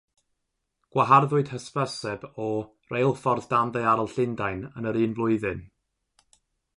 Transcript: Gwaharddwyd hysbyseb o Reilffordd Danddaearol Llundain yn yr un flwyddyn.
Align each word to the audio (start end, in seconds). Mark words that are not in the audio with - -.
Gwaharddwyd 0.95 1.51
hysbyseb 1.55 2.25
o 2.45 2.47
Reilffordd 2.95 3.47
Danddaearol 3.51 4.09
Llundain 4.15 4.65
yn 4.81 4.93
yr 4.93 4.99
un 5.05 5.15
flwyddyn. 5.21 5.63